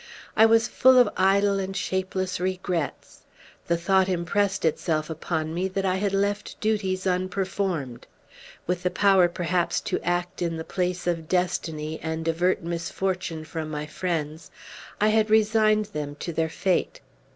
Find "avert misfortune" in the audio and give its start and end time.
12.27-13.45